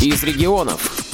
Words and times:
из 0.00 0.22
регионов. 0.22 1.04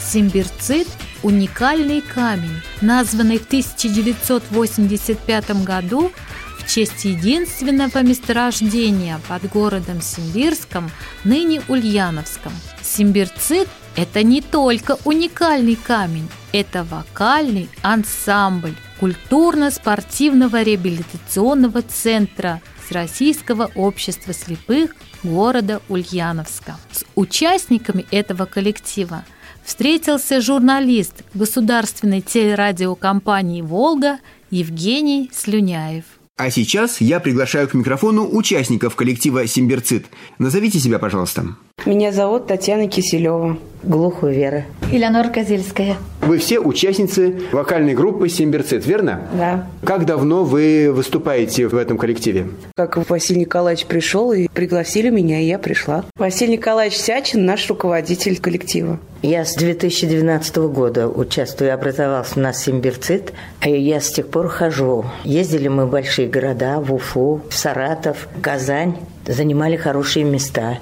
Симбирцит– 0.00 0.88
уникальный 1.22 2.00
камень, 2.00 2.62
названный 2.80 3.38
в 3.38 3.46
1985 3.46 5.64
году 5.64 6.10
в 6.58 6.66
честь 6.66 7.04
единственного 7.04 8.02
месторождения 8.02 9.20
под 9.28 9.50
городом 9.50 10.00
Симбирском, 10.00 10.90
ныне 11.24 11.60
Ульяновском. 11.68 12.52
Симбирцит– 12.82 13.68
это 13.96 14.22
не 14.22 14.40
только 14.40 14.96
уникальный 15.04 15.76
камень, 15.76 16.28
это 16.52 16.84
вокальный 16.84 17.68
ансамбль 17.82 18.76
культурно-спортивного 18.98 20.62
реабилитационного 20.62 21.82
центра 21.82 22.62
Всероссийского 22.84 23.70
общества 23.74 24.32
слепых 24.32 24.94
города 25.22 25.80
Ульяновска. 25.88 26.76
С 26.92 27.04
участниками 27.14 28.06
этого 28.10 28.44
коллектива 28.46 29.24
встретился 29.64 30.40
журналист 30.40 31.24
государственной 31.34 32.20
телерадиокомпании 32.20 33.62
«Волга» 33.62 34.18
Евгений 34.50 35.30
Слюняев. 35.34 36.04
А 36.38 36.50
сейчас 36.50 37.00
я 37.00 37.18
приглашаю 37.18 37.66
к 37.66 37.72
микрофону 37.72 38.28
участников 38.30 38.94
коллектива 38.94 39.46
«Симбирцит». 39.46 40.04
Назовите 40.38 40.78
себя, 40.78 40.98
пожалуйста. 40.98 41.56
Меня 41.86 42.12
зовут 42.12 42.46
Татьяна 42.46 42.88
Киселева. 42.88 43.58
Глухую 43.82 44.34
Вера. 44.34 44.66
Элеонора 44.92 45.28
Козельская. 45.28 45.96
Вы 46.26 46.38
все 46.38 46.58
участницы 46.58 47.40
вокальной 47.52 47.94
группы 47.94 48.28
«Симбирцит», 48.28 48.84
верно? 48.84 49.28
Да. 49.32 49.66
Как 49.84 50.06
давно 50.06 50.42
вы 50.42 50.92
выступаете 50.92 51.68
в 51.68 51.76
этом 51.76 51.98
коллективе? 51.98 52.48
Как 52.74 52.96
Василий 53.08 53.42
Николаевич 53.42 53.86
пришел 53.86 54.32
и 54.32 54.48
пригласили 54.48 55.08
меня, 55.08 55.40
и 55.40 55.44
я 55.44 55.60
пришла. 55.60 56.04
Василий 56.16 56.54
Николаевич 56.54 56.98
Сячин– 56.98 57.44
наш 57.46 57.68
руководитель 57.68 58.40
коллектива. 58.40 58.98
Я 59.22 59.44
с 59.44 59.54
2012 59.54 60.56
года 60.56 61.08
участвую, 61.08 61.72
образовался 61.72 62.32
у 62.40 62.42
нас 62.42 62.62
Симбирцит, 62.62 63.32
и 63.64 63.70
я 63.70 64.00
с 64.00 64.10
тех 64.10 64.26
пор 64.26 64.48
хожу. 64.48 65.04
Ездили 65.22 65.68
мы 65.68 65.86
в 65.86 65.90
большие 65.90 66.28
города, 66.28 66.80
в 66.80 66.92
Уфу, 66.92 67.40
в 67.48 67.54
Саратов, 67.54 68.26
в 68.36 68.40
Казань 68.40 68.96
занимали 69.26 69.76
хорошие 69.76 70.24
места. 70.24 70.78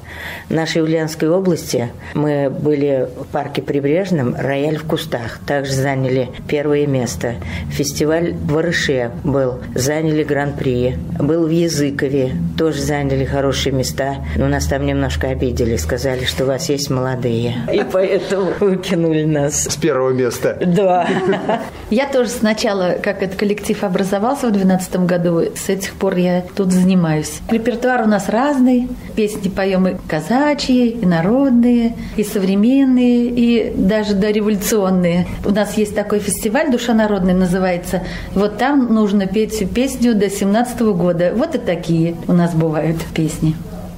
В 0.48 0.54
нашей 0.54 0.82
Ульяновской 0.82 1.28
области 1.28 1.90
мы 2.14 2.50
были 2.50 3.08
в 3.18 3.26
парке 3.26 3.62
Прибрежном 3.62 4.34
«Рояль 4.36 4.76
в 4.76 4.84
кустах». 4.84 5.38
Также 5.46 5.72
заняли 5.72 6.28
первое 6.48 6.86
место. 6.86 7.34
Фестиваль 7.70 8.34
в 8.34 8.56
Арыше 8.58 9.10
был. 9.24 9.60
Заняли 9.74 10.24
гран-при. 10.24 10.96
Был 11.18 11.46
в 11.46 11.50
Языкове. 11.50 12.32
Тоже 12.56 12.80
заняли 12.80 13.24
хорошие 13.24 13.72
места. 13.72 14.16
Но 14.36 14.48
нас 14.48 14.66
там 14.66 14.86
немножко 14.86 15.28
обидели. 15.28 15.76
Сказали, 15.76 16.24
что 16.24 16.44
у 16.44 16.46
вас 16.46 16.68
есть 16.68 16.90
молодые. 16.90 17.54
И 17.72 17.82
поэтому 17.90 18.52
выкинули 18.60 19.24
нас. 19.24 19.64
С 19.64 19.76
первого 19.76 20.10
места. 20.10 20.58
Да. 20.64 21.08
Я 21.90 22.06
тоже 22.06 22.30
сначала, 22.30 22.96
как 23.02 23.22
этот 23.22 23.38
коллектив 23.38 23.82
образовался 23.84 24.48
в 24.48 24.52
2012 24.52 24.96
году, 25.06 25.42
с 25.54 25.68
этих 25.68 25.94
пор 25.94 26.16
я 26.16 26.42
тут 26.56 26.72
занимаюсь. 26.72 27.40
Репертуар 27.50 28.02
у 28.02 28.06
нас 28.06 28.28
разный. 28.34 28.88
Песни 29.16 29.48
поем 29.48 29.88
и 29.88 29.96
казачьи, 30.06 30.88
и 30.90 31.06
народные, 31.06 31.96
и 32.16 32.24
современные, 32.24 33.27
и 33.27 33.72
даже 33.74 34.14
дореволюционные. 34.14 35.27
У 35.44 35.50
нас 35.50 35.77
есть 35.78 35.94
такой 35.94 36.18
фестиваль 36.18 36.70
«Душа 36.70 36.92
народная» 36.92 37.34
называется. 37.34 38.02
Вот 38.34 38.58
там 38.58 38.92
нужно 38.92 39.27
петь 39.27 39.64
песню 39.72 40.14
до 40.14 40.28
17 40.28 40.80
года. 40.80 41.32
Вот 41.34 41.55
и 41.55 41.58
такие 41.58 42.16
у 42.28 42.32
нас 42.32 42.55
бывают 42.55 42.98
песни. 43.14 43.55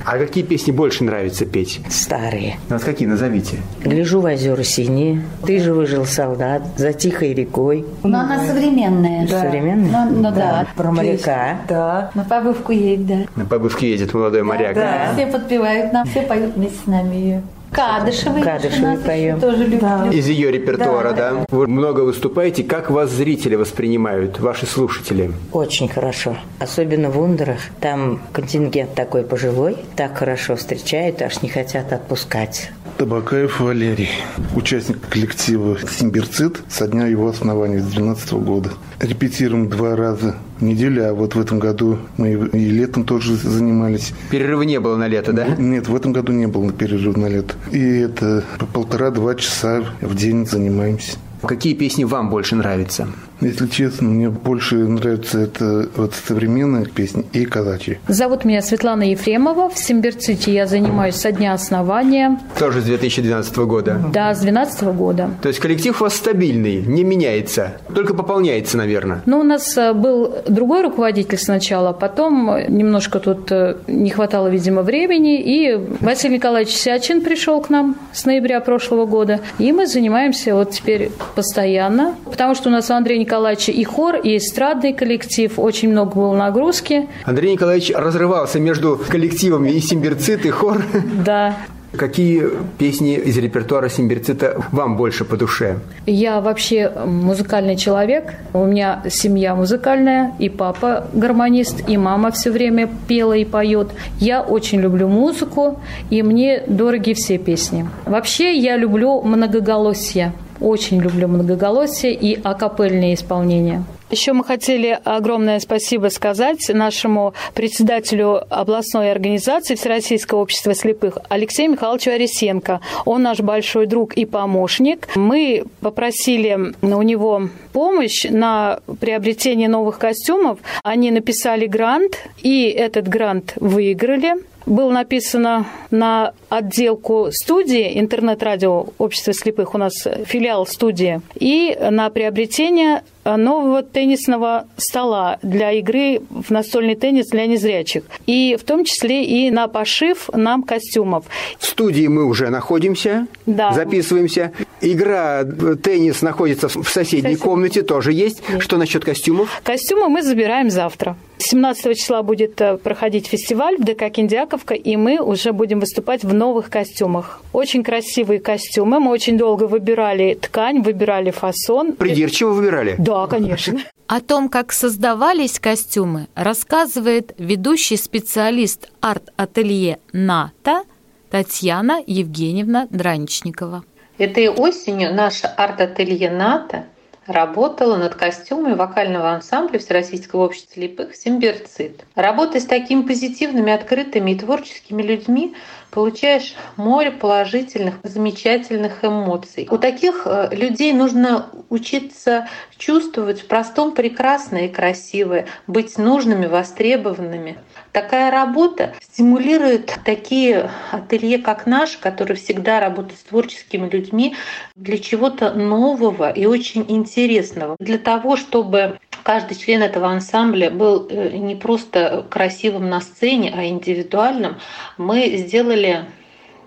А 0.07 0.19
какие 0.19 0.45
песни 0.45 0.71
больше 0.71 1.03
нравится 1.03 1.45
петь? 1.45 1.81
Старые. 1.91 2.59
Ну, 2.69 2.77
вот 2.77 2.85
какие, 2.85 3.09
назовите. 3.09 3.57
«Гляжу 3.83 4.21
в 4.21 4.25
озера 4.25 4.63
синие», 4.63 5.25
«Ты 5.45 5.59
же 5.59 5.75
выжил, 5.75 6.07
солдат», 6.07 6.63
«За 6.77 6.93
тихой 6.93 7.35
рекой». 7.35 7.85
Но 8.05 8.21
она 8.21 8.47
современная. 8.47 9.27
Да. 9.27 9.43
Современная? 9.43 9.91
Ну, 9.91 10.23
ну 10.23 10.33
да. 10.33 10.69
Про 10.77 10.93
моряка. 10.93 11.59
Да. 11.69 12.13
На 12.15 12.23
побывку 12.23 12.71
едет, 12.71 13.07
да. 13.07 13.17
На 13.35 13.47
побывке 13.47 13.91
едет 13.91 14.15
молодой 14.15 14.45
моряк. 14.45 14.77
Да. 14.77 15.13
Все 15.15 15.27
подпевают 15.27 15.93
нам, 15.93 16.07
все 16.07 16.23
поют 16.23 16.55
вместе 16.55 16.79
с 16.85 16.87
нами 16.87 17.15
ее. 17.17 17.43
Кадышевый. 17.77 18.43
Кадышевый 18.43 18.97
поем. 18.97 19.39
Тоже 19.39 19.65
люблю. 19.65 19.79
Да. 19.81 20.09
Из 20.11 20.27
ее 20.27 20.51
репертуара, 20.51 21.13
да. 21.13 21.31
да? 21.33 21.47
Вы 21.51 21.67
много 21.67 22.01
выступаете. 22.01 22.65
Как 22.65 22.91
вас 22.91 23.11
зрители 23.11 23.55
воспринимают, 23.55 24.41
ваши 24.41 24.65
слушатели? 24.65 25.31
Очень 25.53 25.89
хорошо. 25.89 26.39
Особенно 26.59 27.11
в 27.11 27.21
Ундерах. 27.21 27.61
Там 27.81 28.23
контингент 28.33 28.95
такой 28.95 29.25
пожилой. 29.25 29.77
Так 29.95 30.17
хорошо 30.17 30.57
встречают, 30.57 31.21
аж 31.21 31.43
не 31.43 31.51
хотят 31.51 31.93
отпускать. 31.93 32.71
Табакаев 32.99 33.61
Валерий, 33.61 34.09
участник 34.55 34.99
коллектива 35.11 35.77
«Симбирцит» 35.87 36.63
со 36.71 36.89
дня 36.89 37.07
его 37.07 37.29
основания 37.29 37.79
с 37.79 37.85
2012 37.85 38.33
года. 38.33 38.71
Репетируем 39.01 39.69
два 39.69 39.95
раза 39.97 40.37
в 40.59 40.65
неделю, 40.65 41.07
а 41.07 41.13
вот 41.13 41.35
в 41.35 41.41
этом 41.41 41.59
году 41.59 41.99
мы 42.17 42.31
и 42.31 42.71
летом 42.71 43.05
тоже 43.05 43.35
занимались. 43.35 44.15
Перерыва 44.31 44.63
не 44.63 44.81
было 44.81 44.97
на 44.97 45.09
лето, 45.09 45.35
да? 45.35 45.47
Нет, 45.59 45.89
в 45.89 45.95
этом 45.95 46.15
году 46.15 46.33
не 46.33 46.47
было 46.47 46.73
перерыва 46.73 47.19
на 47.19 47.27
лето. 47.27 47.55
И 47.71 47.79
это 47.81 48.43
по 48.59 48.65
полтора-два 48.65 49.35
часа 49.35 49.85
в 50.01 50.15
день 50.15 50.47
занимаемся. 50.47 51.19
Какие 51.43 51.75
песни 51.75 52.05
вам 52.05 52.31
больше 52.31 52.57
нравятся? 52.57 53.09
Если 53.41 53.67
честно, 53.67 54.09
мне 54.09 54.31
больше 54.31 54.77
нравятся 54.77 55.41
это 55.41 55.89
вот 55.97 56.15
современные 56.15 56.87
песни 56.87 57.25
и 57.33 57.45
казачьи. 57.45 57.99
Зовут 58.09 58.45
меня 58.45 58.63
Светлана 58.63 59.03
Ефремова. 59.03 59.69
В 59.69 59.79
Симбирците 59.79 60.53
я 60.53 60.67
занимаюсь 60.67 61.17
со 61.17 61.33
дня 61.33 61.53
основания. 61.53 62.41
Тоже 62.59 62.81
с 62.81 62.85
2012 62.85 63.57
года? 63.59 64.01
Да, 64.13 64.35
с 64.35 64.41
2012 64.41 64.83
года. 64.97 65.31
То 65.43 65.49
есть 65.49 65.61
коллектив 65.61 66.01
у 66.01 66.05
вас 66.05 66.15
стабильный, 66.15 66.77
не 66.81 67.05
меняется, 67.05 67.77
только 67.95 68.15
пополняется, 68.15 68.79
наверное? 68.79 69.23
Ну, 69.27 69.41
у 69.41 69.43
нас 69.43 69.77
э, 69.77 69.93
был 69.93 70.37
другой 70.49 70.83
руководитель 70.83 71.39
сначала, 71.39 71.93
потом 71.93 72.57
немножко 72.69 73.21
тут 73.21 73.53
э, 73.53 73.77
не 73.87 74.11
хватало, 74.11 74.49
видимо, 74.49 74.83
времени, 74.83 75.41
и 75.41 75.79
Василий 76.01 76.37
Николаевич 76.37 76.75
Сячин 76.75 77.21
пришел 77.21 77.61
к 77.61 77.69
нам 77.69 77.97
с 78.13 78.25
ноября 78.25 78.61
прошлого 78.61 79.05
года, 79.05 79.41
и 79.59 79.73
мы 79.73 79.87
занимаемся 79.87 80.55
вот 80.55 80.71
теперь 80.71 81.11
постоянно, 81.35 82.15
потому 82.25 82.55
что 82.55 82.71
у 82.71 82.73
нас 82.73 82.91
Андрей 82.91 83.19
Николаевича 83.27 83.73
и 83.73 83.83
хор, 83.83 84.15
и 84.17 84.37
эстрадный 84.37 84.93
коллектив. 84.93 85.59
Очень 85.59 85.91
много 85.91 86.15
было 86.15 86.35
нагрузки. 86.35 87.09
Андрей 87.25 87.53
Николаевич 87.53 87.91
разрывался 87.91 88.61
между 88.61 89.01
коллективами 89.09 89.71
и 89.71 89.81
симбирцит, 89.81 90.47
и 90.47 90.51
хор. 90.51 90.83
Да. 91.27 91.57
Какие 91.97 92.51
песни 92.79 93.15
из 93.15 93.39
репертуара 93.39 93.89
Симбирцита 93.89 94.63
вам 94.71 94.97
больше 94.97 95.25
по 95.25 95.37
душе? 95.37 95.79
Я 96.07 96.41
вообще 96.41 96.93
музыкальный 97.07 97.77
человек. 97.77 98.35
У 98.53 98.65
меня 98.65 99.03
семья 99.09 99.55
музыкальная, 99.55 100.35
и 100.39 100.49
папа 100.49 101.07
гармонист, 101.15 101.89
и 101.89 101.97
мама 101.97 102.31
все 102.33 102.51
время 102.51 102.89
пела 103.09 103.33
и 103.33 103.45
поет. 103.45 103.89
Я 104.21 104.43
очень 104.43 104.81
люблю 104.81 105.09
музыку, 105.09 105.81
и 106.11 106.23
мне 106.23 106.63
дороги 106.67 107.15
все 107.15 107.39
песни. 107.39 107.89
Вообще 108.05 108.55
я 108.57 108.77
люблю 108.77 109.23
многоголосие. 109.23 110.33
Очень 110.61 111.01
люблю 111.01 111.29
многоголосие 111.29 112.15
и 112.15 112.41
акапельные 112.43 113.15
исполнения. 113.15 113.85
Еще 114.09 114.33
мы 114.33 114.45
хотели 114.45 114.99
огромное 115.03 115.59
спасибо 115.59 116.09
сказать 116.09 116.69
нашему 116.69 117.35
председателю 117.55 118.41
областной 118.51 119.11
организации 119.11 119.75
Всероссийского 119.75 120.43
общества 120.43 120.75
слепых 120.75 121.19
Алексею 121.29 121.73
Михайловичу 121.73 122.13
Арисенко. 122.13 122.81
Он 123.05 123.23
наш 123.23 123.41
большой 123.41 123.87
друг 123.87 124.15
и 124.15 124.25
помощник. 124.25 125.09
Мы 125.17 125.65
попросили 125.81 126.73
у 126.83 127.03
него 127.03 127.49
помощь 127.73 128.25
на 128.31 128.79
приобретение 129.01 129.69
новых 129.69 129.99
костюмов. 129.99 130.61
Они 130.85 131.11
написали 131.11 131.67
грант, 131.67 132.29
и 132.43 132.69
этот 132.69 133.09
грант 133.09 133.55
выиграли 133.57 134.35
было 134.67 134.91
написано 134.91 135.67
на 135.93 136.33
отделку 136.57 137.29
студии 137.31 137.99
интернет-радио 137.99 138.87
Общества 138.99 139.33
слепых, 139.33 139.75
у 139.75 139.79
нас 139.79 139.95
филиал 140.27 140.67
студии, 140.67 141.21
и 141.35 141.77
на 141.91 142.11
приобретение 142.11 143.03
нового 143.25 143.83
теннисного 143.83 144.67
стола 144.77 145.39
для 145.43 145.73
игры 145.73 146.21
в 146.31 146.51
настольный 146.51 146.95
теннис 146.95 147.27
для 147.29 147.47
незрячих. 147.47 148.05
И 148.27 148.57
в 148.61 148.65
том 148.65 148.85
числе 148.85 149.25
и 149.25 149.51
на 149.51 149.67
пошив 149.67 150.31
нам 150.33 150.63
костюмов. 150.63 151.25
В 151.59 151.67
студии 151.67 152.07
мы 152.07 152.25
уже 152.25 152.51
находимся, 152.51 153.27
да. 153.47 153.73
записываемся. 153.73 154.53
Игра 154.81 155.43
теннис 155.83 156.23
находится 156.23 156.69
в 156.69 156.89
соседней 156.89 157.35
Сосед... 157.35 157.41
комнате, 157.41 157.83
тоже 157.83 158.13
есть. 158.13 158.43
есть. 158.49 158.63
Что 158.63 158.77
насчет 158.77 159.05
костюмов? 159.05 159.49
Костюмы 159.65 160.09
мы 160.09 160.23
забираем 160.23 160.71
завтра. 160.71 161.17
17 161.39 161.97
числа 161.97 162.23
будет 162.23 162.61
э, 162.61 162.77
проходить 162.77 163.27
фестиваль 163.27 163.77
в 163.77 163.85
ДК 163.85 164.11
Киндиаковка, 164.11 164.75
и 164.75 164.97
мы 164.97 165.19
уже 165.21 165.53
будем 165.53 165.81
выступать 165.81 166.25
в 166.25 166.33
новых 166.47 166.71
костюмах. 166.71 167.41
Очень 167.53 167.83
красивые 167.83 168.39
костюмы. 168.39 169.01
Мы 169.01 169.11
очень 169.11 169.37
долго 169.37 169.65
выбирали 169.65 170.35
ткань, 170.35 170.81
выбирали 170.81 171.31
фасон. 171.33 171.93
Придирчиво 171.93 172.51
выбирали? 172.51 172.95
Да, 172.99 173.27
конечно. 173.27 173.81
О 174.07 174.21
том, 174.21 174.49
как 174.49 174.73
создавались 174.73 175.59
костюмы, 175.59 176.29
рассказывает 176.37 177.35
ведущий 177.39 177.97
специалист 177.97 178.89
арт-ателье 179.01 179.99
«НАТО» 180.13 180.85
Татьяна 181.31 182.01
Евгеньевна 182.07 182.87
Драничникова. 182.91 183.83
Этой 184.17 184.49
осенью 184.49 185.13
наша 185.13 185.49
арт-ателье 185.49 186.31
«НАТО» 186.31 186.85
работала 187.27 187.97
над 187.97 188.15
костюмами 188.15 188.75
вокального 188.75 189.31
ансамбля 189.31 189.79
Всероссийского 189.79 190.45
общества 190.45 190.75
слепых 190.75 191.15
«Симбирцит». 191.15 192.05
Работая 192.15 192.61
с 192.61 192.67
такими 192.67 193.03
позитивными, 193.03 193.73
открытыми 193.73 194.33
и 194.33 194.39
творческими 194.39 195.03
людьми, 195.03 195.55
получаешь 195.91 196.55
море 196.77 197.11
положительных, 197.11 197.95
замечательных 198.03 199.05
эмоций. 199.05 199.67
У 199.71 199.79
таких 199.79 200.27
э, 200.27 200.51
людей 200.53 200.93
нужно 200.93 201.47
учиться 201.71 202.49
чувствовать 202.77 203.41
в 203.41 203.47
простом 203.47 203.93
прекрасное 203.93 204.67
и 204.67 204.69
красивое, 204.69 205.47
быть 205.67 205.97
нужными, 205.97 206.47
востребованными. 206.47 207.59
Такая 207.97 208.31
работа 208.31 208.93
стимулирует 209.01 210.01
такие 210.05 210.71
ателье, 210.91 211.39
как 211.39 211.65
наш, 211.65 211.97
которые 211.97 212.37
всегда 212.37 212.79
работают 212.79 213.19
с 213.19 213.23
творческими 213.23 213.89
людьми, 213.89 214.37
для 214.75 214.99
чего-то 214.99 215.55
нового 215.55 216.31
и 216.31 216.45
очень 216.45 216.85
интересного. 216.89 217.75
Для 217.81 217.97
того, 217.97 218.37
чтобы 218.37 218.99
каждый 219.23 219.57
член 219.57 219.83
этого 219.83 220.09
ансамбля 220.09 220.71
был 220.71 221.09
э, 221.09 221.39
не 221.39 221.57
просто 221.57 222.27
красивым 222.29 222.91
на 222.91 223.01
сцене, 223.01 223.51
а 223.57 223.65
индивидуальным, 223.65 224.57
мы 224.99 225.35
сделали 225.39 226.05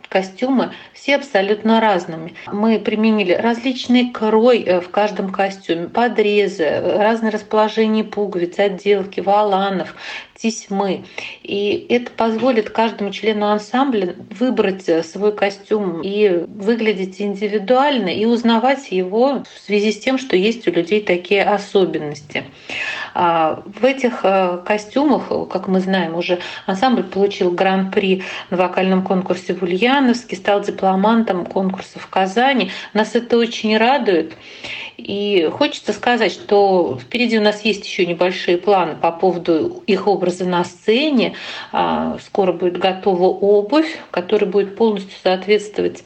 костюмы 0.10 0.72
все 0.94 1.16
абсолютно 1.16 1.80
разными. 1.80 2.34
Мы 2.52 2.80
применили 2.80 3.34
различный 3.34 4.12
крой 4.12 4.64
э, 4.64 4.82
в 4.82 4.90
каждом 4.90 5.32
костюме, 5.32 5.88
подрезы, 5.88 6.82
разное 6.82 7.32
расположение 7.32 8.04
пуговиц, 8.04 8.58
отделки, 8.60 9.22
валанов, 9.22 9.96
тесьмы. 10.36 11.06
И 11.44 11.86
это 11.90 12.12
позволит 12.12 12.70
каждому 12.70 13.12
члену 13.12 13.48
ансамбля 13.48 14.16
выбрать 14.32 14.88
э, 14.88 15.04
свой 15.04 15.34
костюм 15.34 16.02
и 16.02 16.46
выглядеть 16.48 17.22
индивидуально 17.22 18.10
и 18.10 18.26
узнавать 18.26 18.92
его 18.92 19.44
в 19.44 19.60
связи 19.66 19.92
с 19.92 20.00
тем, 20.00 20.18
что 20.18 20.36
есть 20.36 20.68
у 20.68 20.72
людей 20.72 21.02
такие 21.02 21.44
особенности. 21.44 22.46
А 23.14 23.64
в 23.66 23.84
этих 23.84 24.22
э, 24.24 24.60
костюмах, 24.66 25.30
как 25.50 25.68
мы 25.68 25.82
знаем, 25.82 26.16
уже 26.16 26.40
ансамбль 26.66 27.04
получил 27.04 27.52
гран-при 27.52 28.24
на 28.50 28.58
вокальном 28.58 29.04
конкурсе 29.04 29.54
в 29.54 29.64
Ульяновске, 30.00 30.36
стал 30.36 30.62
дипломантом 30.62 31.46
конкурса 31.46 32.00
в 32.00 32.08
Казани. 32.08 32.72
Нас 32.94 33.16
это 33.16 33.38
очень 33.38 33.78
радует. 33.78 34.34
И 34.98 35.50
хочется 35.52 35.94
сказать, 35.94 36.32
что 36.32 36.98
впереди 37.02 37.38
у 37.38 37.42
нас 37.42 37.62
есть 37.62 37.86
еще 37.86 38.06
небольшие 38.06 38.58
планы 38.58 38.96
по 38.96 39.12
поводу 39.12 39.84
их 39.88 40.08
образа 40.08 40.46
на 40.46 40.64
сцене. 40.64 41.36
А, 41.72 42.18
скоро 42.26 42.52
будет 42.52 42.78
готова 42.78 43.28
обувь, 43.28 44.00
которая 44.12 44.50
будет 44.50 44.76
полностью 44.76 45.18
соответствовать 45.22 46.04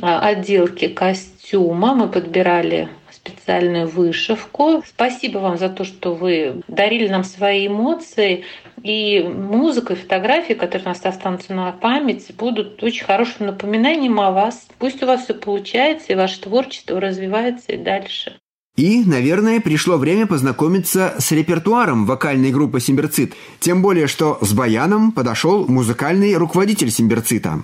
а, 0.00 0.20
отделке 0.20 0.88
костюма. 0.88 1.94
Мы 1.94 2.08
подбирали 2.08 2.88
специальную 3.24 3.88
вышивку. 3.88 4.82
Спасибо 4.86 5.38
вам 5.38 5.58
за 5.58 5.68
то, 5.68 5.84
что 5.84 6.14
вы 6.14 6.62
дарили 6.68 7.08
нам 7.08 7.24
свои 7.24 7.66
эмоции. 7.66 8.44
И 8.82 9.22
музыка 9.22 9.92
и 9.92 9.96
фотографии, 9.96 10.54
которые 10.54 10.86
у 10.86 10.88
нас 10.88 11.04
останутся 11.04 11.54
на 11.54 11.70
память, 11.72 12.32
будут 12.36 12.82
очень 12.82 13.04
хорошим 13.04 13.46
напоминанием 13.46 14.18
о 14.20 14.32
вас. 14.32 14.66
Пусть 14.78 15.02
у 15.02 15.06
вас 15.06 15.24
все 15.24 15.34
получается, 15.34 16.12
и 16.12 16.16
ваше 16.16 16.40
творчество 16.40 17.00
развивается 17.00 17.72
и 17.72 17.76
дальше. 17.76 18.36
И, 18.74 19.04
наверное, 19.04 19.60
пришло 19.60 19.98
время 19.98 20.26
познакомиться 20.26 21.14
с 21.18 21.30
репертуаром 21.30 22.06
вокальной 22.06 22.50
группы 22.50 22.80
«Симберцит». 22.80 23.34
Тем 23.60 23.82
более, 23.82 24.06
что 24.06 24.38
с 24.40 24.54
баяном 24.54 25.12
подошел 25.12 25.68
музыкальный 25.68 26.34
руководитель 26.36 26.90
«Симберцита». 26.90 27.62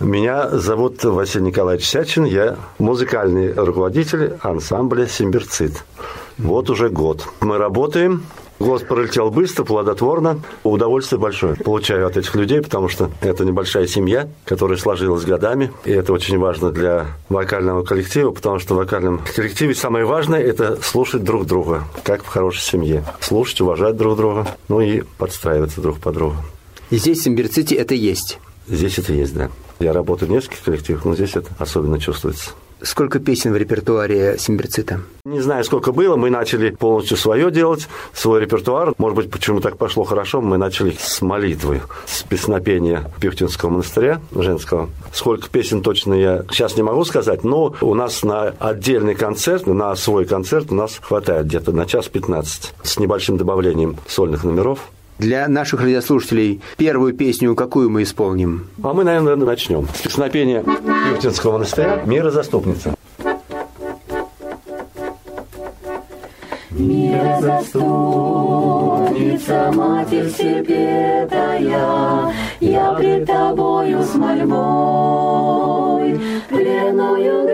Меня 0.00 0.48
зовут 0.50 1.02
Василий 1.02 1.46
Николаевич 1.46 1.88
Сячин, 1.88 2.24
я 2.24 2.56
музыкальный 2.78 3.52
руководитель 3.52 4.34
ансамбля 4.42 5.08
«Симберцит». 5.08 5.84
Вот 6.38 6.70
уже 6.70 6.88
год. 6.88 7.26
Мы 7.40 7.58
работаем, 7.58 8.22
Год 8.60 8.88
пролетел 8.88 9.30
быстро, 9.30 9.62
плодотворно. 9.62 10.40
Удовольствие 10.64 11.20
большое 11.20 11.54
получаю 11.54 12.08
от 12.08 12.16
этих 12.16 12.34
людей, 12.34 12.60
потому 12.60 12.88
что 12.88 13.10
это 13.20 13.44
небольшая 13.44 13.86
семья, 13.86 14.28
которая 14.44 14.76
сложилась 14.78 15.24
годами. 15.24 15.72
И 15.84 15.92
это 15.92 16.12
очень 16.12 16.38
важно 16.38 16.72
для 16.72 17.06
вокального 17.28 17.84
коллектива, 17.84 18.32
потому 18.32 18.58
что 18.58 18.74
в 18.74 18.78
вокальном 18.78 19.20
коллективе 19.36 19.76
самое 19.76 20.04
важное– 20.04 20.40
это 20.42 20.76
слушать 20.82 21.22
друг 21.22 21.46
друга, 21.46 21.84
как 22.02 22.24
в 22.24 22.26
хорошей 22.26 22.62
семье. 22.62 23.04
Слушать, 23.20 23.60
уважать 23.60 23.96
друг 23.96 24.16
друга, 24.16 24.46
ну 24.68 24.80
и 24.80 25.02
подстраиваться 25.18 25.80
друг 25.80 26.00
под 26.00 26.14
друга. 26.14 26.36
И 26.90 26.96
здесь 26.96 27.20
в 27.20 27.22
Симбирците 27.22 27.76
это 27.76 27.94
есть? 27.94 28.40
Здесь 28.66 28.98
это 28.98 29.12
есть, 29.12 29.34
да. 29.34 29.50
Я 29.78 29.92
работаю 29.92 30.28
в 30.28 30.32
нескольких 30.32 30.64
коллективах, 30.64 31.04
но 31.04 31.14
здесь 31.14 31.36
это 31.36 31.50
особенно 31.58 31.98
чувствуется. 31.98 32.50
Сколько 32.80 33.18
песен 33.18 33.52
в 33.52 33.56
репертуаре 33.56 34.36
Симберцита? 34.38 35.00
Не 35.24 35.40
знаю, 35.40 35.64
сколько 35.64 35.90
было. 35.90 36.14
Мы 36.14 36.30
начали 36.30 36.70
полностью 36.70 37.16
свое 37.16 37.50
делать, 37.50 37.88
свой 38.12 38.40
репертуар. 38.40 38.94
Может 38.98 39.16
быть, 39.16 39.30
почему 39.30 39.60
так 39.60 39.76
пошло 39.76 40.04
хорошо, 40.04 40.40
мы 40.40 40.58
начали 40.58 40.96
с 40.98 41.20
молитвы, 41.20 41.82
с 42.06 42.22
песнопения 42.22 43.10
Пюхтинского 43.20 43.70
монастыря 43.70 44.20
женского. 44.32 44.90
Сколько 45.12 45.48
песен 45.48 45.82
точно 45.82 46.14
я 46.14 46.44
сейчас 46.50 46.76
не 46.76 46.82
могу 46.84 47.04
сказать, 47.04 47.42
но 47.42 47.74
у 47.80 47.94
нас 47.94 48.22
на 48.22 48.54
отдельный 48.60 49.16
концерт, 49.16 49.66
на 49.66 49.94
свой 49.96 50.24
концерт 50.24 50.70
у 50.70 50.74
нас 50.74 50.98
хватает 51.00 51.46
где-то 51.46 51.72
на 51.72 51.84
час 51.84 52.06
15 52.08 52.74
с 52.82 52.98
небольшим 52.98 53.38
добавлением 53.38 53.96
сольных 54.06 54.44
номеров. 54.44 54.88
Для 55.18 55.48
наших 55.48 55.80
радиослушателей 55.80 56.60
первую 56.76 57.12
песню 57.12 57.56
какую 57.56 57.90
мы 57.90 58.04
исполним? 58.04 58.68
А 58.82 58.92
мы, 58.92 59.02
наверное, 59.02 59.34
начнем. 59.36 59.88
С 59.94 60.02
песнопения 60.02 60.62
Юхтинского 61.10 61.54
монастыря 61.54 62.02
«Мира 62.06 62.30
заступница». 62.30 62.94
Мира 66.70 67.38
заступница, 67.40 69.72
Матерь 69.74 70.28
Всепетая, 70.28 72.32
Я 72.60 72.92
пред 72.92 73.26
Тобою 73.26 74.04
с 74.04 74.14
мольбой, 74.14 76.20
Пленную 76.48 77.48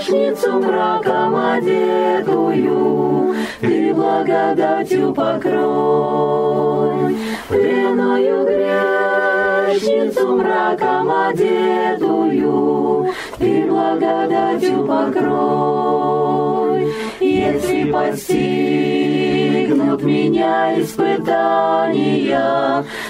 грешницу 0.00 0.60
мраком 0.60 1.36
одетую, 1.36 3.34
Ты 3.60 3.92
благодатью 3.94 5.12
покрой. 5.12 7.16
Пленную 7.48 8.46
грешницу 8.46 10.36
мраком 10.36 11.10
одетую, 11.28 13.10
Ты 13.38 13.66
благодатью 13.68 14.86
покрой. 14.86 16.88
Если 17.20 17.92
постигнут 17.92 20.02
меня 20.02 20.80
испытания, 20.80 22.40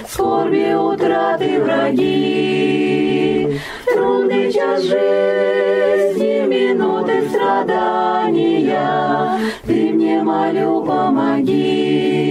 Скорби, 0.08 0.74
утраты, 0.74 1.60
враги, 1.60 3.60
Трудный 3.86 4.52
час 4.52 4.82
жизни, 4.82 5.69
минуты 6.72 7.28
страдания, 7.28 9.38
Ты 9.66 9.92
мне, 9.92 10.22
молю, 10.22 10.84
помоги. 10.84 12.30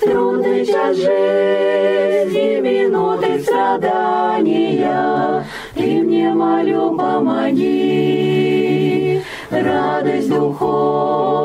Трудный 0.00 0.66
час 0.66 0.96
жизни, 0.96 2.60
минуты 2.60 3.40
страдания, 3.40 5.44
Ты 5.74 6.02
мне, 6.02 6.34
молю, 6.34 6.96
помоги 6.96 9.22
радость 9.50 10.30
духовную, 10.30 11.38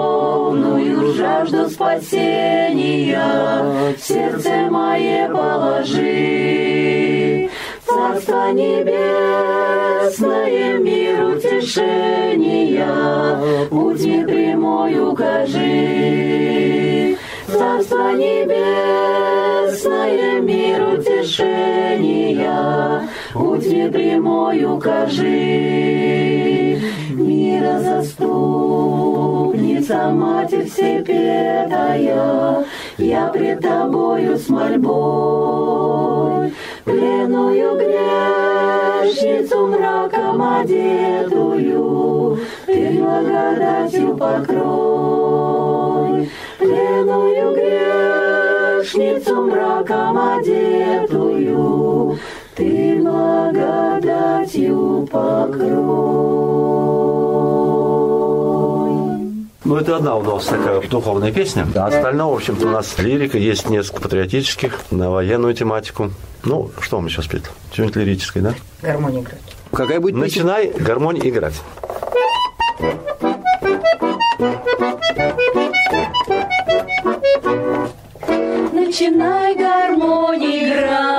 жажду 1.14 1.70
спасения 1.70 3.18
сердце 3.98 4.68
мое 4.70 5.30
положи. 5.30 7.07
Царство 7.98 8.52
небесное, 8.52 9.98
мир 10.78 11.24
утешения, 11.30 12.86
путь 13.72 14.02
мне 14.06 14.24
прямой 14.24 15.00
укажи. 15.00 15.58
Царство 17.48 18.12
небесное, 18.14 19.22
мир 20.42 20.90
утешения, 20.94 22.22
путь 23.34 23.66
мне 23.66 23.90
прямой 23.90 24.64
укажи. 24.64 25.24
Мира 27.10 27.80
заступница, 27.80 28.92
Матерь 30.12 30.70
Всепетая, 30.70 32.64
я 33.00 33.28
пред 33.34 33.60
Тобою 33.62 34.38
с 34.38 34.50
мольбой, 34.50 35.67
пленную 36.84 37.78
грешницу 37.78 39.68
мраком 39.68 40.42
одетую, 40.42 42.40
Ты 42.66 43.00
благодатью 43.00 44.18
покрой. 44.18 46.30
Пленную 46.60 47.56
грешницу 47.56 49.44
мраком 49.44 50.18
одетую, 50.18 52.18
Ты 52.56 53.00
благодатью 53.02 55.08
Ну, 59.68 59.76
это 59.76 59.98
одна 59.98 60.16
у 60.16 60.24
нас 60.24 60.46
такая 60.46 60.80
духовная 60.88 61.34
песня. 61.34 61.68
А 61.76 61.88
остальное, 61.88 62.28
в 62.28 62.36
общем-то, 62.36 62.68
у 62.68 62.70
нас 62.70 62.98
лирика, 63.00 63.38
есть 63.38 63.70
несколько 63.70 64.02
патриотических 64.02 64.80
на 64.92 65.12
военную 65.12 65.54
тематику. 65.54 66.12
Ну, 66.46 66.72
что 66.80 67.02
мы 67.02 67.10
сейчас 67.10 67.26
спеть? 67.26 67.44
Что-нибудь 67.74 67.98
лирическое, 67.98 68.42
да? 68.42 68.54
Гармония 68.82 69.20
играть. 69.20 69.42
Какая 69.74 70.00
будет 70.00 70.16
песня? 70.16 70.46
Начинай 70.46 70.72
гармонь 70.72 71.20
играть. 71.20 71.62
Начинай 78.72 79.54
гармонь 79.56 80.46
играть, 80.46 81.17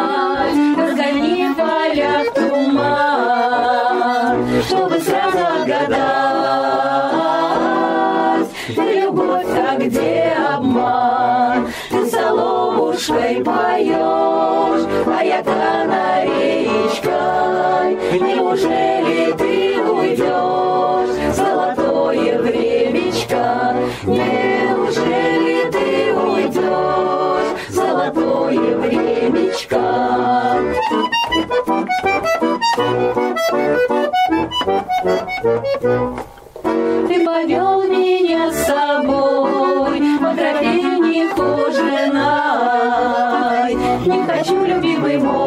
Ты 35.40 37.24
повел 37.24 37.84
меня 37.84 38.50
с 38.50 38.66
собой 38.66 40.02
по 40.18 40.34
тропе 40.34 40.98
нехоженой. 40.98 43.74
Не 44.04 44.26
хочу, 44.26 44.64
любимый 44.64 45.18
мой, 45.18 45.38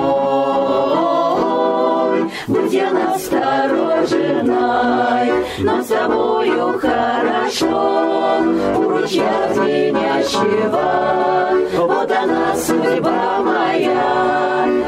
быть 2.47 2.71
я 2.71 2.91
настороженной, 2.91 5.33
но 5.59 5.83
с 5.83 5.87
тобою 5.87 6.79
хорошо 6.79 8.39
у 8.77 8.87
ручья 8.87 9.51
звенящего. 9.53 11.51
Вот 11.85 12.09
она 12.09 12.55
судьба 12.55 13.41
моя, 13.41 14.20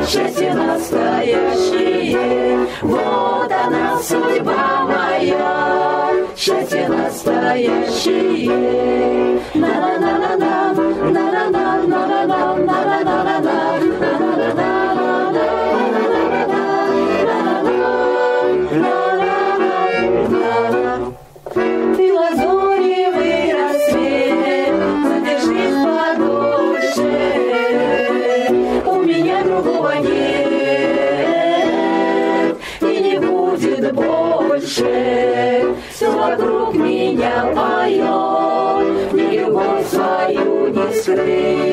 счастье 0.08 0.54
настоящее. 0.54 2.18
Вот 2.82 3.52
она 3.52 4.00
судьба 4.02 4.86
моя, 4.86 6.14
счастье 6.36 6.88
настоящее. 6.90 8.50
На-на-на-на-на, 9.54 10.74
на-на-на-на-на, 11.12 12.14
меня 37.34 37.54
поет, 37.56 39.14
любовь 39.14 39.88
свою 39.88 40.68
не 40.70 40.94
скрыть. 40.94 41.73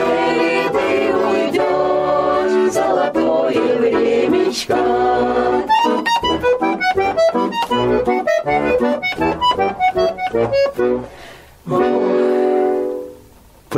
Неужели 0.00 0.68
ты 0.72 1.14
уйдешь, 1.14 2.72
золотое 2.72 3.76
времечко? 3.76 4.78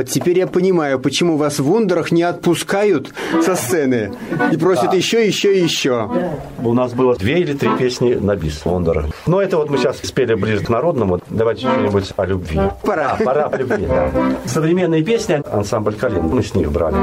Вот 0.02 0.08
теперь 0.08 0.36
я 0.36 0.48
понимаю, 0.48 0.98
почему 0.98 1.36
вас 1.36 1.60
в 1.60 1.62
Вундерах 1.62 2.10
не 2.10 2.24
отпускают 2.24 3.14
со 3.40 3.54
сцены 3.54 4.10
и 4.50 4.56
просят 4.56 4.92
еще, 4.94 5.24
еще 5.24 5.56
и 5.56 5.62
еще. 5.62 6.10
У 6.58 6.74
нас 6.74 6.92
было 6.92 7.14
две 7.14 7.38
или 7.38 7.52
три 7.52 7.70
песни 7.78 8.14
на 8.14 8.34
бис 8.34 8.66
Лондора. 8.66 9.06
Но 9.28 9.40
это 9.40 9.58
вот 9.58 9.70
мы 9.70 9.78
сейчас 9.78 9.98
спели 9.98 10.34
ближе 10.34 10.64
к 10.64 10.68
народному. 10.68 11.20
Давайте 11.30 11.68
что-нибудь 11.68 12.12
о 12.16 12.26
любви. 12.26 12.58
Пора. 12.82 13.16
А, 13.16 13.22
пора 13.22 13.44
о 13.44 13.56
любви, 13.56 13.86
да. 13.86 14.10
Современные 14.44 15.04
песни, 15.04 15.40
ансамбль 15.52 15.94
Калин, 15.94 16.22
мы 16.24 16.42
с 16.42 16.52
них 16.56 16.72
брали. 16.72 16.96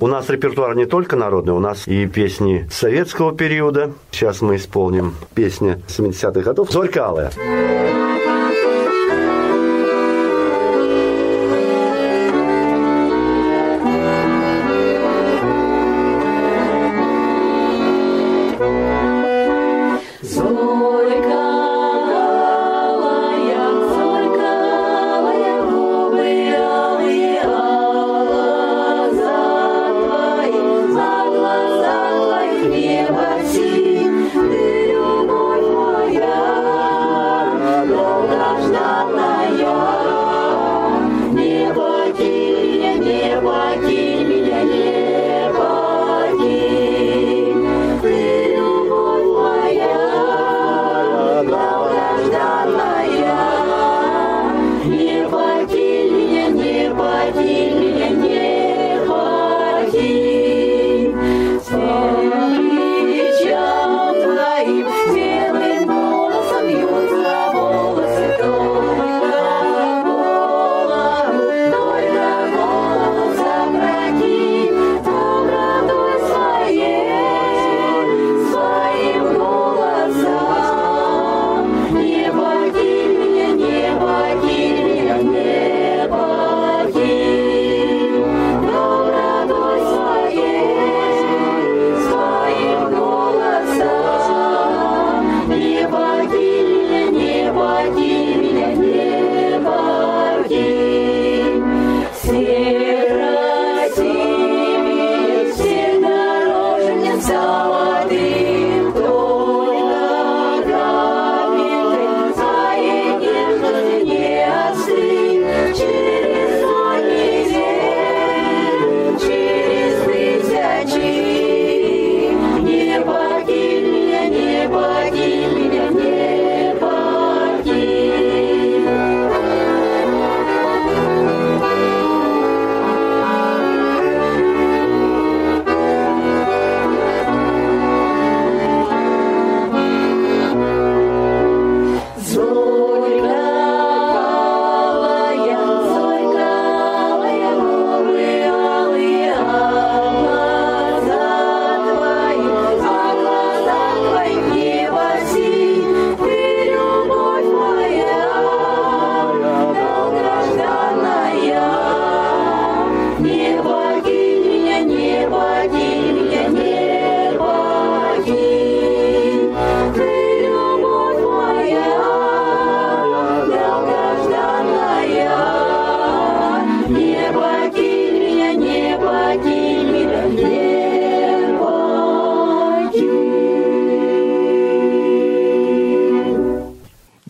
У 0.00 0.06
нас 0.06 0.30
репертуар 0.30 0.76
не 0.76 0.86
только 0.86 1.16
народный, 1.16 1.52
у 1.52 1.58
нас 1.58 1.88
и 1.88 2.06
песни 2.06 2.68
советского 2.70 3.34
периода. 3.34 3.92
Сейчас 4.12 4.40
мы 4.40 4.56
исполним 4.56 5.14
песни 5.34 5.82
70-х 5.88 6.40
годов. 6.42 6.70
«Зорька 6.70 7.08
алая». 7.08 8.07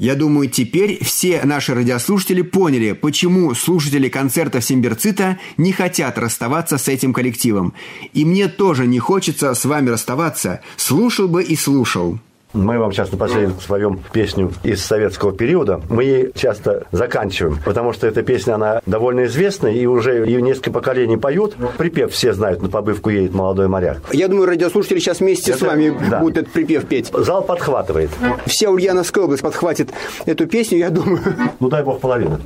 Я 0.08 0.14
думаю, 0.14 0.48
теперь 0.48 1.04
все 1.04 1.42
наши 1.44 1.74
радиослушатели 1.74 2.40
поняли, 2.40 2.92
почему 2.92 3.52
слушатели 3.54 4.08
концертов 4.08 4.64
Симберцита 4.64 5.38
не 5.58 5.70
хотят 5.70 6.16
расставаться 6.16 6.78
с 6.78 6.88
этим 6.88 7.12
коллективом. 7.12 7.74
И 8.14 8.24
мне 8.24 8.48
тоже 8.48 8.86
не 8.86 9.00
хочется 9.00 9.52
с 9.52 9.66
вами 9.66 9.90
расставаться. 9.90 10.62
Слушал 10.78 11.28
бы 11.28 11.42
и 11.42 11.54
слушал. 11.56 12.18
Мы 12.54 12.78
вам 12.78 12.92
сейчас 12.92 13.12
напоследок 13.12 13.60
споем 13.60 14.00
песню 14.12 14.52
из 14.62 14.82
советского 14.84 15.32
периода. 15.32 15.80
Мы 15.90 16.04
ее 16.04 16.32
часто 16.34 16.86
заканчиваем, 16.92 17.58
потому 17.64 17.92
что 17.92 18.06
эта 18.06 18.22
песня, 18.22 18.54
она 18.54 18.80
довольно 18.86 19.24
известная, 19.26 19.72
и 19.72 19.84
уже 19.86 20.24
ее 20.26 20.40
несколько 20.40 20.70
поколений 20.70 21.16
поют. 21.18 21.56
Припев 21.76 22.12
все 22.12 22.32
знают, 22.32 22.62
на 22.62 22.68
побывку 22.68 23.10
едет 23.10 23.34
молодой 23.34 23.68
моряк. 23.68 23.98
Я 24.12 24.28
думаю, 24.28 24.46
радиослушатели 24.46 24.98
сейчас 24.98 25.20
вместе 25.20 25.52
с 25.52 25.56
Это- 25.56 25.66
вами 25.66 25.94
да. 26.10 26.20
будут 26.20 26.38
этот 26.38 26.52
припев 26.52 26.86
петь. 26.86 27.10
Зал 27.12 27.42
подхватывает. 27.42 28.10
Вся 28.46 28.70
Ульяновская 28.70 29.24
область 29.24 29.42
подхватит 29.42 29.90
эту 30.24 30.46
песню, 30.46 30.78
я 30.78 30.90
думаю. 30.90 31.20
Ну, 31.60 31.68
дай 31.68 31.82
бог 31.82 32.00
половину. 32.00 32.38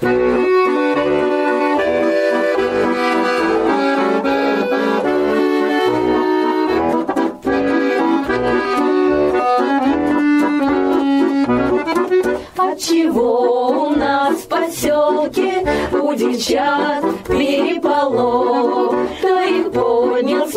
девчат 16.16 17.04
переполох? 17.26 18.94
Кто 19.18 19.40
их 19.42 19.72
поднял 19.72 20.48
с 20.48 20.54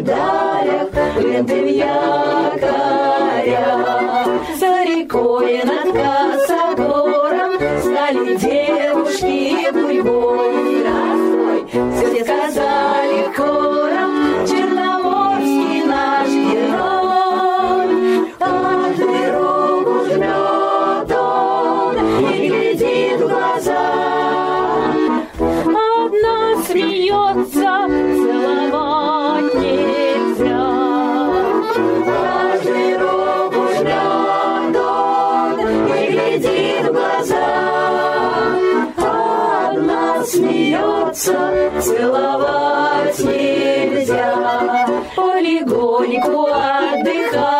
медалях, 0.00 0.88
ленты 1.18 1.54
в 1.54 3.19
смеется, 41.30 41.82
целовать 41.82 43.18
нельзя. 43.20 44.86
Полигоньку 45.16 46.46
отдыхает 46.46 47.59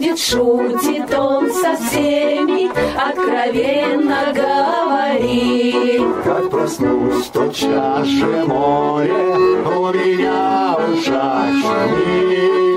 Ходит, 0.00 0.18
шутит 0.18 1.14
он 1.14 1.52
со 1.52 1.76
всеми, 1.76 2.70
откровенно 2.96 4.32
говорит. 4.34 6.02
Как 6.24 6.48
проснусь, 6.48 7.26
то 7.26 7.48
чаше 7.48 8.44
море 8.46 9.12
у 9.12 9.92
меня 9.92 10.74
ушами. 10.88 12.30
Где 12.30 12.69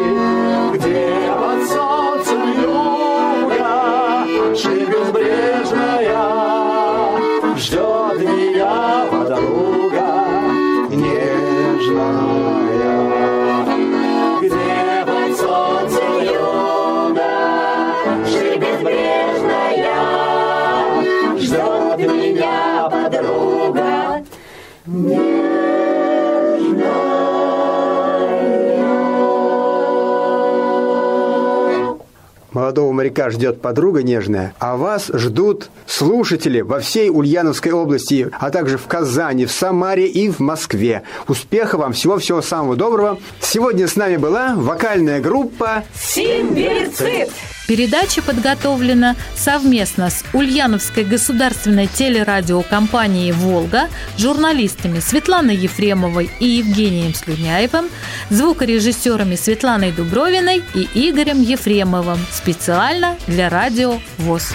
Молодого 32.51 32.91
моряка 32.91 33.29
ждет 33.29 33.61
подруга 33.61 34.03
нежная, 34.03 34.53
а 34.59 34.75
вас 34.75 35.09
ждут 35.13 35.69
слушатели 35.87 36.59
во 36.59 36.81
всей 36.81 37.09
Ульяновской 37.09 37.71
области, 37.71 38.29
а 38.37 38.49
также 38.51 38.77
в 38.77 38.85
Казани, 38.87 39.45
в 39.45 39.51
Самаре 39.53 40.05
и 40.05 40.29
в 40.29 40.41
Москве. 40.41 41.03
Успеха 41.29 41.77
вам, 41.77 41.93
всего-всего 41.93 42.41
самого 42.41 42.75
доброго. 42.75 43.19
Сегодня 43.39 43.87
с 43.87 43.95
нами 43.95 44.17
была 44.17 44.53
вокальная 44.55 45.21
группа 45.21 45.85
Симбирцит! 45.95 47.29
Передача 47.67 48.21
подготовлена 48.21 49.15
совместно 49.35 50.09
с 50.09 50.23
Ульяновской 50.33 51.05
государственной 51.05 51.87
телерадиокомпанией 51.87 53.31
«Волга», 53.31 53.87
журналистами 54.17 54.99
Светланой 54.99 55.55
Ефремовой 55.55 56.29
и 56.39 56.45
Евгением 56.45 57.13
Слюняевым, 57.13 57.85
звукорежиссерами 58.29 59.35
Светланой 59.35 59.91
Дубровиной 59.91 60.63
и 60.73 60.87
Игорем 60.93 61.41
Ефремовым 61.41 62.19
специально 62.31 63.15
для 63.27 63.49
радио 63.49 63.99
ВОЗ. 64.17 64.53